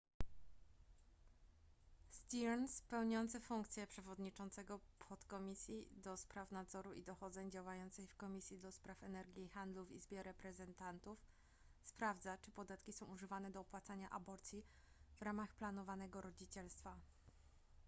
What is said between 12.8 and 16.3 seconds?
są używane do opłacania aborcji w ramach planowanego